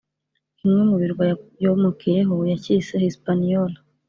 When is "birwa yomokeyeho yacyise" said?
1.01-2.93